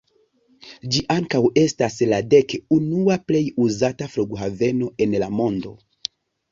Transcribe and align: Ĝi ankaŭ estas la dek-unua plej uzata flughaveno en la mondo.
Ĝi 0.95 1.03
ankaŭ 1.15 1.41
estas 1.65 1.99
la 2.13 2.19
dek-unua 2.33 3.21
plej 3.29 3.45
uzata 3.67 4.13
flughaveno 4.17 4.93
en 5.07 5.19
la 5.25 5.31
mondo. 5.43 5.81